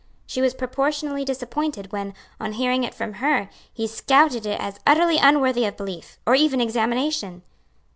[0.25, 5.17] She was proportionably disappointed when, on hearing it from her, he scouted it as utterly
[5.17, 7.43] unworthy of belief, or even examination.